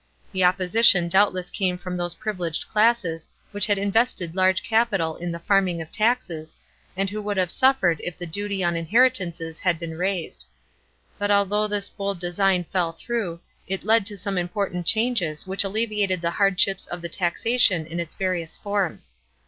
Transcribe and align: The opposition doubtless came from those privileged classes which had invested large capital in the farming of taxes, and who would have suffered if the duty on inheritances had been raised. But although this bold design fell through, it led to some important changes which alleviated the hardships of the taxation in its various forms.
The 0.31 0.43
opposition 0.43 1.07
doubtless 1.09 1.51
came 1.51 1.77
from 1.77 1.95
those 1.95 2.15
privileged 2.15 2.67
classes 2.67 3.29
which 3.51 3.67
had 3.67 3.77
invested 3.77 4.35
large 4.35 4.63
capital 4.63 5.15
in 5.17 5.31
the 5.31 5.37
farming 5.37 5.79
of 5.79 5.91
taxes, 5.91 6.57
and 6.97 7.07
who 7.07 7.21
would 7.21 7.37
have 7.37 7.51
suffered 7.51 8.01
if 8.03 8.17
the 8.17 8.25
duty 8.25 8.63
on 8.63 8.75
inheritances 8.75 9.59
had 9.59 9.77
been 9.77 9.95
raised. 9.99 10.47
But 11.19 11.29
although 11.29 11.67
this 11.67 11.91
bold 11.91 12.17
design 12.17 12.63
fell 12.63 12.93
through, 12.93 13.41
it 13.67 13.83
led 13.83 14.07
to 14.07 14.17
some 14.17 14.39
important 14.39 14.87
changes 14.87 15.45
which 15.45 15.63
alleviated 15.63 16.19
the 16.19 16.31
hardships 16.31 16.87
of 16.87 17.03
the 17.03 17.07
taxation 17.07 17.85
in 17.85 17.99
its 17.99 18.15
various 18.15 18.57
forms. 18.57 19.13